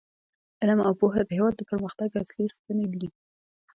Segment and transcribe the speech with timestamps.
[0.61, 3.07] علم او پوهه د هیواد د پرمختګ اصلي ستنې دي.